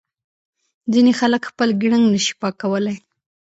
ځینې 0.93 1.11
خلک 1.19 1.41
خپل 1.49 1.69
ګړنګ 1.81 2.05
نه 2.13 2.19
شي 2.25 2.33
پاکولای. 2.41 2.97